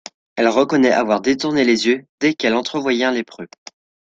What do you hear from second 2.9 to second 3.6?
un lépreux.